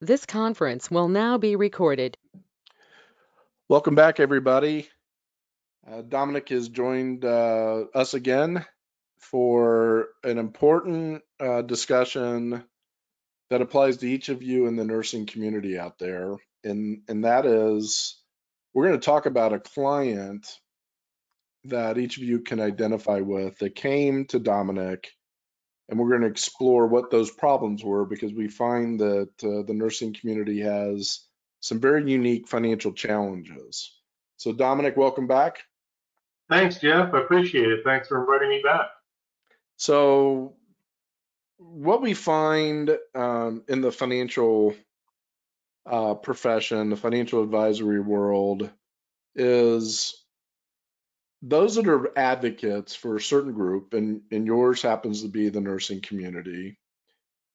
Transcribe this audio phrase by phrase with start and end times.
[0.00, 2.18] This conference will now be recorded.
[3.66, 4.90] Welcome back, everybody.
[5.90, 8.66] Uh, Dominic has joined uh, us again
[9.18, 12.62] for an important uh, discussion
[13.48, 16.36] that applies to each of you in the nursing community out there.
[16.62, 18.20] And, and that is,
[18.74, 20.46] we're going to talk about a client
[21.64, 25.08] that each of you can identify with that came to Dominic
[25.88, 29.74] and we're going to explore what those problems were because we find that uh, the
[29.74, 31.20] nursing community has
[31.60, 33.92] some very unique financial challenges.
[34.36, 35.58] So, Dominic, welcome back.
[36.48, 37.12] Thanks, Jeff.
[37.14, 37.80] I appreciate it.
[37.84, 38.86] Thanks for inviting me back.
[39.76, 40.54] So,
[41.58, 44.74] what we find um, in the financial
[45.86, 48.70] uh, profession, the financial advisory world,
[49.34, 50.14] is
[51.48, 55.60] those that are advocates for a certain group, and, and yours happens to be the
[55.60, 56.76] nursing community.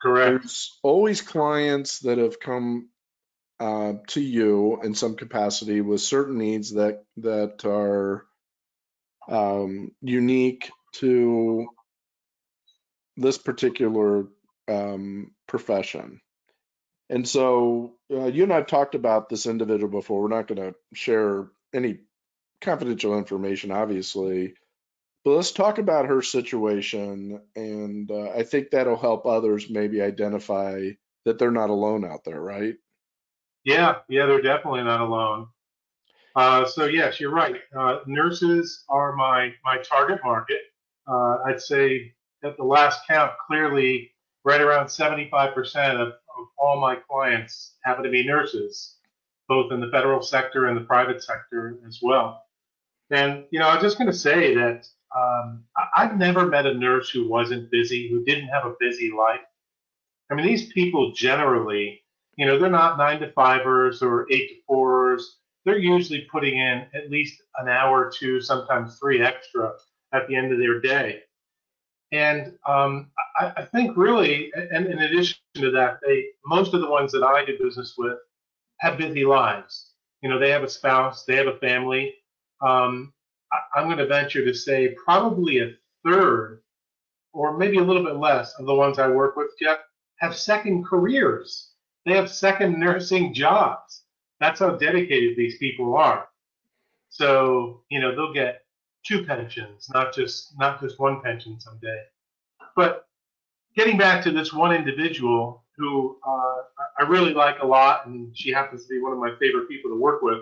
[0.01, 0.43] Correct.
[0.43, 2.89] There's always clients that have come
[3.59, 8.25] uh, to you in some capacity with certain needs that that are
[9.29, 11.67] um, unique to
[13.17, 14.25] this particular
[14.67, 16.21] um, profession.
[17.09, 20.21] And so uh, you and I've talked about this individual before.
[20.21, 21.99] We're not going to share any
[22.61, 24.55] confidential information, obviously.
[25.23, 30.89] But let's talk about her situation, and uh, I think that'll help others maybe identify
[31.25, 32.75] that they're not alone out there, right?
[33.63, 35.47] Yeah, yeah, they're definitely not alone.
[36.35, 37.57] Uh, so yes, you're right.
[37.77, 40.61] Uh, nurses are my my target market.
[41.07, 44.11] Uh, I'd say at the last count, clearly,
[44.43, 45.53] right around 75%
[45.95, 48.95] of, of all my clients happen to be nurses,
[49.47, 52.43] both in the federal sector and the private sector as well.
[53.11, 56.65] And you know, I was just going to say that um, I, have never met
[56.65, 59.41] a nurse who wasn't busy, who didn't have a busy life.
[60.31, 62.01] I mean, these people generally,
[62.37, 65.37] you know, they're not nine to fivers or eight to fours.
[65.65, 69.73] They're usually putting in at least an hour or two, sometimes three extra
[70.13, 71.23] at the end of their day.
[72.13, 76.89] And um, I, I, think really, and in addition to that, they most of the
[76.89, 78.17] ones that I do business with
[78.79, 79.91] have busy lives.
[80.21, 82.13] You know, they have a spouse, they have a family,
[82.61, 83.13] um,
[83.51, 85.71] I, I'm going to venture to say probably a
[86.05, 86.61] third,
[87.33, 89.79] or maybe a little bit less, of the ones I work with, Jeff,
[90.19, 91.71] have second careers.
[92.05, 94.03] They have second nursing jobs.
[94.39, 96.27] That's how dedicated these people are.
[97.09, 98.61] So you know they'll get
[99.05, 102.01] two pensions, not just not just one pension someday.
[102.75, 103.05] But
[103.75, 106.57] getting back to this one individual who uh,
[106.99, 109.91] I really like a lot, and she happens to be one of my favorite people
[109.91, 110.39] to work with.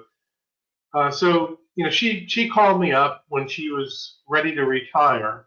[0.93, 5.45] Uh, so you know, she she called me up when she was ready to retire,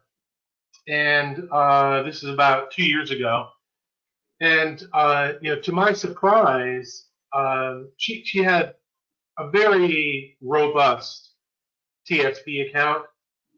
[0.89, 3.49] and uh, this is about two years ago.
[4.41, 8.77] And uh, you know, to my surprise, uh, she she had
[9.39, 11.33] a very robust
[12.11, 13.05] TSP account.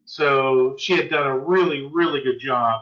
[0.04, 2.80] So she had done a really really good job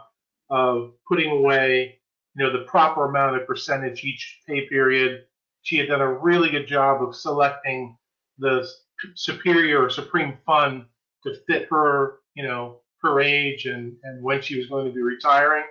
[0.48, 1.98] of putting away,
[2.34, 5.25] you know, the proper amount of percentage each pay period.
[5.60, 7.98] She had done a really good job of selecting
[8.38, 8.66] the
[9.14, 10.84] superior or supreme fund
[11.24, 15.02] to fit her, you know, her age and, and when she was going to be
[15.02, 15.64] retiring.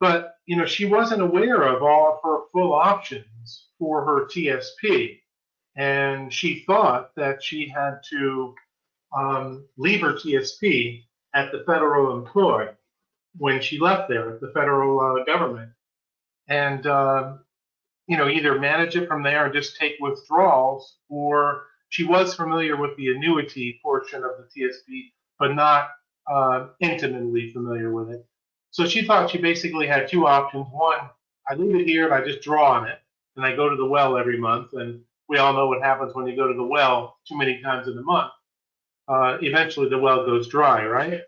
[0.00, 5.20] But, you know, she wasn't aware of all of her full options for her TSP.
[5.76, 8.54] And she thought that she had to
[9.16, 11.04] um, leave her TSP
[11.34, 12.68] at the federal employ
[13.36, 15.70] when she left there at the federal uh, government.
[16.48, 17.34] And, uh,
[18.06, 22.76] you know, either manage it from there and just take withdrawals or she was familiar
[22.76, 25.90] with the annuity portion of the TSP, but not
[26.30, 28.26] uh, intimately familiar with it.
[28.70, 30.66] So she thought she basically had two options.
[30.70, 31.08] One,
[31.48, 32.98] I leave it here and I just draw on it,
[33.36, 34.74] and I go to the well every month.
[34.74, 37.88] And we all know what happens when you go to the well too many times
[37.88, 38.32] in a month.
[39.08, 41.22] Uh, eventually, the well goes dry, right?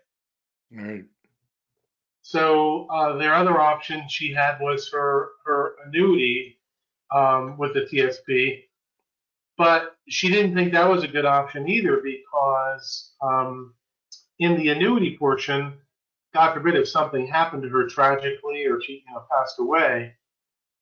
[0.71, 1.03] Right.
[2.21, 6.59] So uh, their other option she had was her her annuity
[7.13, 8.63] um, with the TSP,
[9.61, 13.75] but she didn't think that was a good option either because um,
[14.39, 15.73] in the annuity portion,
[16.33, 20.15] God forbid if something happened to her tragically or she you know, passed away,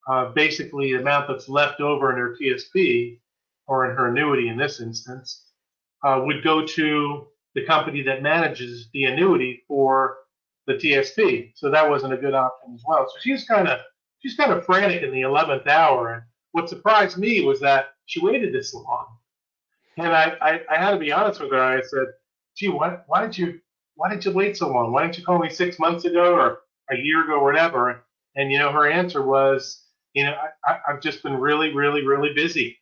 [0.08, 3.20] uh, basically the amount that's left over in her TSP
[3.68, 5.48] or in her annuity in this instance
[6.06, 10.20] uh, would go to the company that manages the annuity for
[10.68, 11.52] the TSP.
[11.54, 13.06] So that wasn't a good option as well.
[13.10, 13.81] So she's kind of
[14.20, 16.14] she's kind of frantic in the 11th hour.
[16.14, 16.24] And
[16.54, 19.06] what surprised me was that she waited this long.
[19.98, 21.62] And I, I, I had to be honest with her.
[21.62, 22.08] I said,
[22.58, 23.60] gee, why, why did you
[23.96, 24.92] why did you wait so long?
[24.92, 26.60] Why didn't you call me six months ago or
[26.90, 28.04] a year ago or whatever?
[28.36, 29.84] And you know, her answer was,
[30.14, 30.36] you know,
[30.66, 32.80] I, I, I've just been really, really, really busy.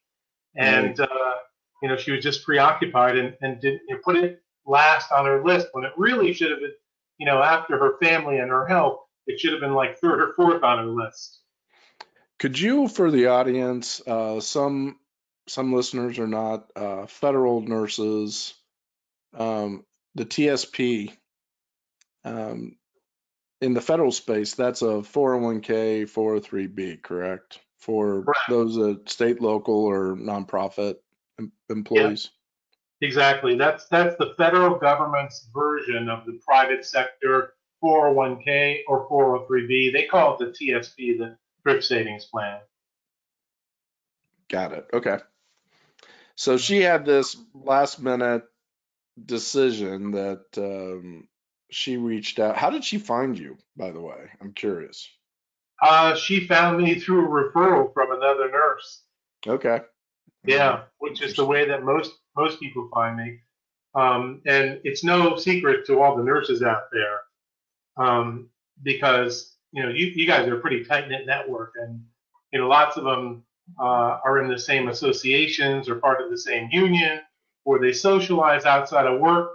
[0.56, 1.33] And, uh,
[1.81, 5.25] you know, she was just preoccupied and, and didn't you know, put it last on
[5.25, 6.73] her list when it really should have been,
[7.18, 10.33] you know, after her family and her health, it should have been like third or
[10.33, 11.41] fourth on her list.
[12.39, 15.00] Could you, for the audience, uh, some
[15.47, 18.53] some listeners are not uh, federal nurses,
[19.33, 19.85] um,
[20.15, 21.11] the TSP
[22.23, 22.75] um,
[23.61, 27.59] in the federal space, that's a 401k, 403b, correct?
[27.79, 30.95] For those at state, local, or nonprofit
[31.39, 32.31] em- employees.
[33.01, 33.55] Exactly.
[33.55, 37.53] That's that's the federal government's version of the private sector
[37.83, 39.94] 401k or 403b.
[39.94, 42.59] They call it the TSP, the thrift savings plan.
[44.49, 44.88] Got it.
[44.91, 45.19] Okay.
[46.37, 48.43] So she had this last minute
[49.25, 51.27] decision that um,
[51.71, 52.55] she reached out.
[52.55, 54.29] How did she find you, by the way?
[54.39, 55.09] I'm curious.
[55.81, 59.01] Uh, she found me through a referral from another nurse.
[59.47, 59.81] Okay.
[60.45, 63.39] Yeah, which is the way that most most people find me.
[63.95, 67.21] Um, and it's no secret to all the nurses out there,
[67.97, 68.49] um,
[68.83, 72.03] because you know you, you guys are a pretty tight knit network, and
[72.53, 73.43] you know lots of them
[73.79, 77.19] uh, are in the same associations or part of the same union,
[77.65, 79.51] or they socialize outside of work.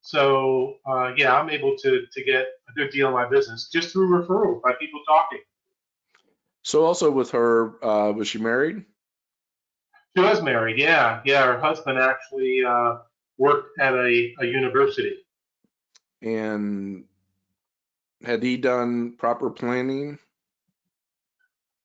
[0.00, 3.90] So uh, yeah, I'm able to to get a good deal in my business just
[3.92, 5.40] through referral by people talking.
[6.62, 8.84] So also with her, uh, was she married?
[10.16, 11.46] She was married, yeah, yeah.
[11.46, 12.98] Her husband actually uh,
[13.38, 15.18] worked at a, a university.
[16.22, 17.04] And
[18.24, 20.18] had he done proper planning?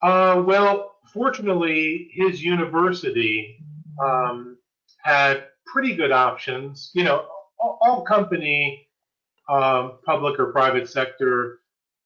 [0.02, 3.64] Uh, well, fortunately, his university
[4.04, 4.58] um,
[5.04, 6.92] had pretty good options.
[6.94, 7.28] You know,
[7.60, 8.88] all, company,
[9.50, 11.60] um, public or private sector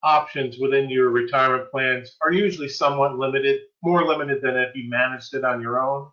[0.04, 5.34] options within your retirement plans are usually somewhat limited, more limited than if you managed
[5.34, 6.10] it on your own.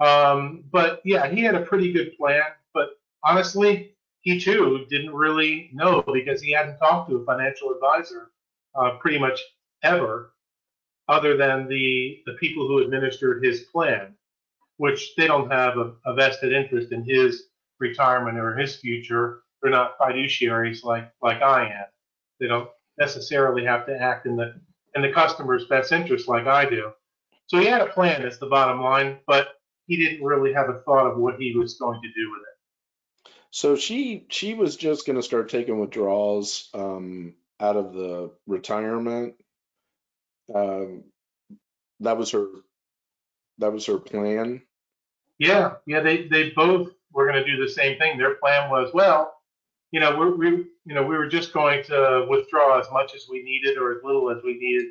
[0.00, 2.42] Um, but yeah, he had a pretty good plan.
[2.72, 2.90] But
[3.22, 8.30] honestly, he too didn't really know because he hadn't talked to a financial advisor
[8.74, 9.40] uh, pretty much
[9.82, 10.33] ever,
[11.08, 14.14] other than the the people who administered his plan,
[14.76, 17.44] which they don't have a, a vested interest in his
[17.78, 19.42] retirement or his future.
[19.62, 21.86] They're not fiduciaries like like I am.
[22.40, 24.54] They don't necessarily have to act in the
[24.94, 26.92] in the customer's best interest like I do.
[27.46, 29.48] So he had a plan, is the bottom line, but
[29.86, 33.32] he didn't really have a thought of what he was going to do with it.
[33.50, 39.34] So she she was just going to start taking withdrawals um, out of the retirement.
[40.52, 41.04] Um,
[42.00, 42.46] that was her.
[43.58, 44.62] That was her plan.
[45.38, 48.18] Yeah, yeah, they they both were going to do the same thing.
[48.18, 49.34] Their plan was, well,
[49.90, 50.46] you know, we we
[50.84, 54.02] you know we were just going to withdraw as much as we needed or as
[54.04, 54.86] little as we needed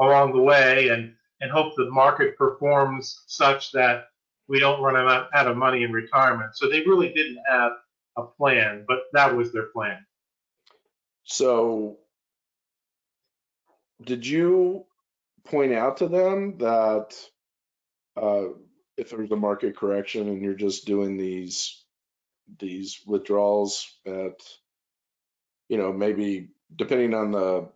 [0.00, 4.06] along the way, and and hope the market performs such that
[4.48, 6.56] we don't run out, out of money in retirement.
[6.56, 7.72] So they really didn't have
[8.16, 10.04] a plan, but that was their plan.
[11.24, 11.98] So
[14.02, 14.86] did you
[15.44, 17.16] point out to them that
[18.20, 18.44] uh,
[18.96, 21.84] if there's a market correction and you're just doing these
[22.58, 24.40] these withdrawals at
[25.68, 27.68] you know maybe depending on the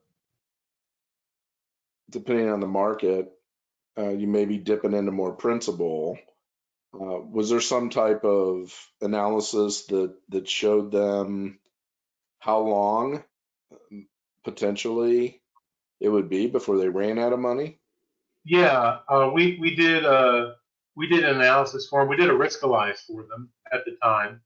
[2.10, 3.32] depending on the market
[3.98, 6.18] uh, you may be dipping into more principal.
[6.94, 11.58] Uh, was there some type of analysis that that showed them
[12.38, 13.22] how long
[13.72, 14.06] um,
[14.44, 15.41] potentially
[16.02, 17.78] it would be before they ran out of money
[18.44, 20.52] Yeah, uh, we we did uh,
[20.96, 22.08] we did an analysis for them.
[22.08, 24.40] We did a riskalyze for them at the time.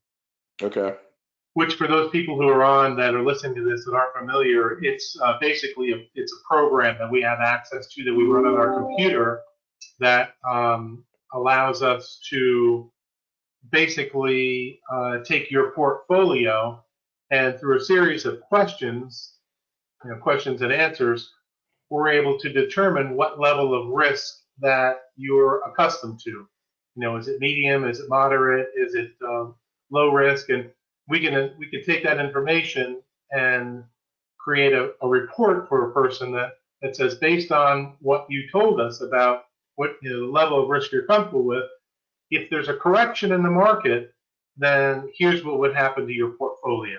[0.61, 0.95] okay
[1.57, 4.77] which for those people who are on that are listening to this that aren't familiar,
[4.83, 8.45] it's uh, basically a, it's a program that we have access to that we run
[8.45, 9.41] on our computer
[9.99, 12.91] that um, allows us to
[13.71, 16.79] basically uh, take your portfolio
[17.31, 19.37] and through a series of questions,
[20.03, 21.31] you know, questions and answers,
[21.89, 26.29] we're able to determine what level of risk that you're accustomed to.
[26.29, 26.47] You
[26.95, 27.87] know, is it medium?
[27.87, 28.69] Is it moderate?
[28.75, 29.55] Is it um,
[29.91, 30.49] low risk?
[30.49, 30.69] And
[31.07, 33.01] we can we can take that information
[33.31, 33.83] and
[34.39, 38.79] create a, a report for a person that that says based on what you told
[38.79, 41.63] us about what you know, the level of risk you're comfortable with,
[42.31, 44.13] if there's a correction in the market,
[44.57, 46.97] then here's what would happen to your portfolio.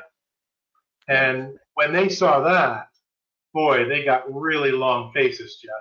[1.09, 2.89] And when they saw that,
[3.55, 5.73] boy, they got really long faces, Jeff.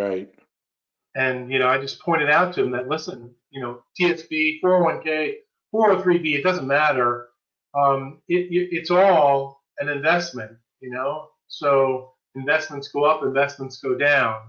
[0.00, 0.30] right
[1.16, 5.34] And you know, I just pointed out to them that listen, you know, TSP, 401k,
[5.74, 7.28] 403b, it doesn't matter.
[7.78, 11.28] Um, it, it, it's all an investment, you know.
[11.48, 14.42] So investments go up, investments go down.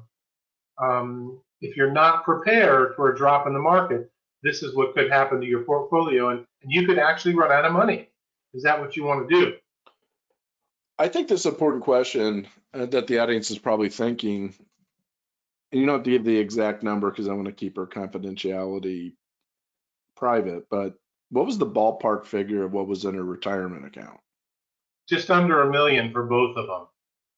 [0.81, 4.11] um, if you're not prepared for a drop in the market,
[4.43, 7.65] this is what could happen to your portfolio, and, and you could actually run out
[7.65, 8.09] of money.
[8.53, 9.53] Is that what you want to do?
[10.97, 14.53] I think this is an important question uh, that the audience is probably thinking.
[15.71, 17.87] And you don't have to give the exact number because I want to keep our
[17.87, 19.13] confidentiality
[20.15, 20.95] private, but
[21.29, 24.19] what was the ballpark figure of what was in her retirement account?
[25.09, 26.87] Just under a million for both of them.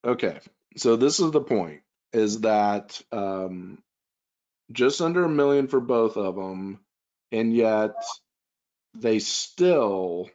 [0.06, 0.40] Okay,
[0.76, 1.82] so this is the point:
[2.14, 3.80] is that um,
[4.72, 6.80] just under a million for both of them,
[7.32, 7.96] and yet
[8.94, 10.30] they still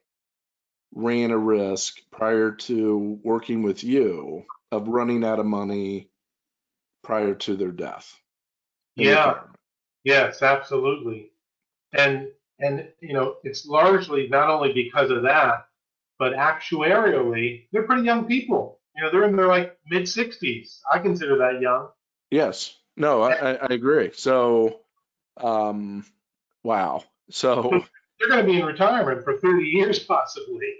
[0.94, 6.08] ran a risk prior to working with you of running out of money
[7.02, 8.18] prior to their death.
[8.96, 9.40] Yeah.
[10.04, 11.30] Yes, absolutely.
[11.92, 15.66] And and you know, it's largely not only because of that,
[16.18, 18.80] but actuarially, they're pretty young people.
[18.96, 20.78] You know, they're in their like mid 60s.
[20.92, 21.88] I consider that young.
[22.30, 22.76] Yes.
[22.96, 24.10] No, I, I, I agree.
[24.14, 24.80] So,
[25.38, 26.04] um,
[26.62, 27.04] wow.
[27.30, 27.84] So,
[28.22, 30.74] They're going to be in retirement for 30 years possibly.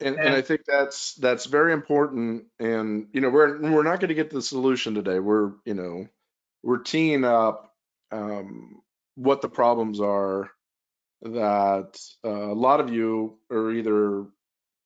[0.00, 2.46] and, and I think that's that's very important.
[2.58, 5.20] And you know, we're we're not going to get the solution today.
[5.20, 6.08] We're you know,
[6.62, 7.72] we're teeing up
[8.10, 8.80] um,
[9.14, 10.50] what the problems are
[11.22, 14.26] that uh, a lot of you are either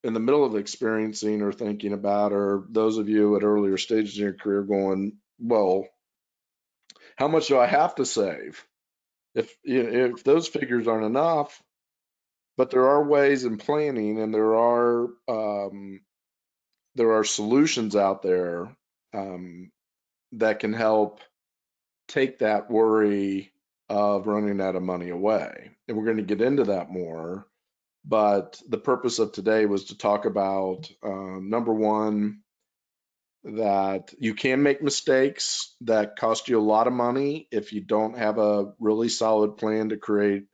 [0.04, 4.16] in the middle of experiencing or thinking about, or those of you at earlier stages
[4.16, 5.87] in your career going, well,
[7.16, 8.64] how much do I have to save?
[9.35, 11.62] If you know, if those figures aren't enough,
[12.62, 16.00] but there are ways in planning, and there are um,
[16.95, 18.76] there are solutions out there
[19.12, 19.73] um,
[20.31, 21.19] that can help
[22.07, 23.52] take that worry
[23.88, 25.73] of running out of money away.
[25.88, 27.49] And we're going to get into that more.
[28.04, 32.42] But the purpose of today was to talk about uh, number one,
[33.42, 38.16] that you can make mistakes that cost you a lot of money if you don't
[38.16, 40.45] have a really solid plan to create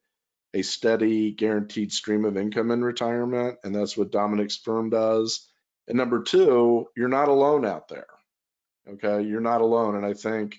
[0.54, 3.58] a steady, guaranteed stream of income in retirement.
[3.64, 5.48] And that's what Dominic's firm does.
[5.86, 8.06] And number two, you're not alone out there.
[8.88, 9.22] Okay.
[9.22, 9.96] You're not alone.
[9.96, 10.56] And I think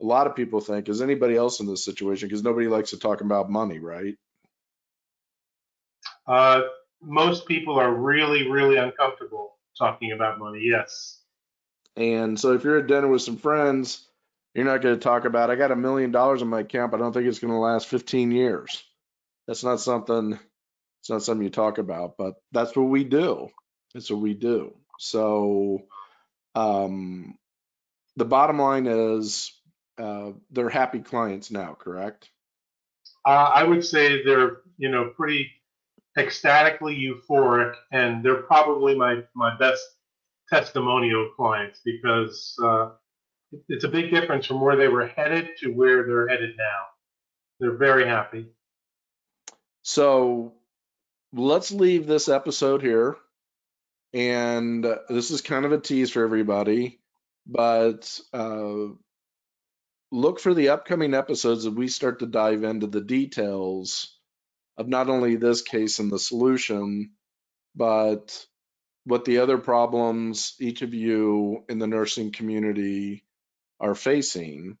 [0.00, 2.28] a lot of people think, is anybody else in this situation?
[2.28, 4.14] Because nobody likes to talk about money, right?
[6.26, 6.62] Uh,
[7.00, 10.60] most people are really, really uncomfortable talking about money.
[10.62, 11.20] Yes.
[11.96, 14.06] And so if you're at dinner with some friends,
[14.54, 17.00] you're not going to talk about, I got a million dollars in my account, but
[17.00, 18.84] I don't think it's going to last 15 years.
[19.48, 20.38] That's not something,
[21.00, 23.48] it's not something you talk about, but that's what we do.
[23.94, 24.76] That's what we do.
[24.98, 25.80] So
[26.54, 27.38] um,
[28.16, 29.52] the bottom line is
[29.96, 32.28] uh, they're happy clients now, correct?
[33.24, 35.50] Uh, I would say they're, you know, pretty
[36.18, 39.82] ecstatically euphoric, and they're probably my, my best
[40.50, 42.90] testimonial clients because uh,
[43.70, 46.84] it's a big difference from where they were headed to where they're headed now.
[47.60, 48.46] They're very happy.
[49.88, 50.52] So
[51.32, 53.16] let's leave this episode here.
[54.12, 57.00] And this is kind of a tease for everybody,
[57.46, 58.92] but uh,
[60.12, 64.14] look for the upcoming episodes as we start to dive into the details
[64.76, 67.12] of not only this case and the solution,
[67.74, 68.44] but
[69.04, 73.24] what the other problems each of you in the nursing community
[73.80, 74.76] are facing.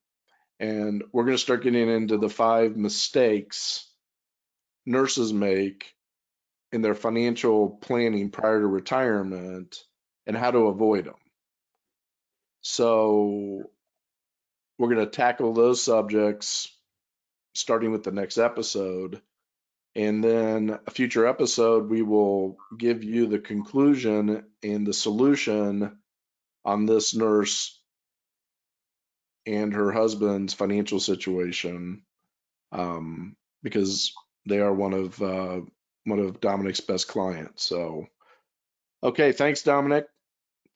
[0.60, 3.87] And we're going to start getting into the five mistakes
[4.88, 5.94] nurses make
[6.72, 9.76] in their financial planning prior to retirement
[10.26, 11.14] and how to avoid them.
[12.60, 13.62] So
[14.78, 16.74] we're going to tackle those subjects
[17.54, 19.20] starting with the next episode.
[19.94, 25.98] And then a future episode, we will give you the conclusion and the solution
[26.64, 27.80] on this nurse
[29.46, 32.02] and her husband's financial situation
[32.70, 34.12] um, because
[34.48, 35.60] they are one of uh,
[36.04, 37.64] one of Dominic's best clients.
[37.64, 38.06] So,
[39.02, 40.06] okay, thanks, Dominic,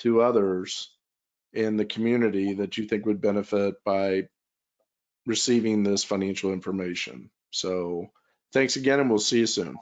[0.00, 0.90] to others
[1.52, 4.28] in the community that you think would benefit by
[5.26, 7.30] receiving this financial information.
[7.50, 8.10] So
[8.52, 9.76] thanks again, and we'll see you soon.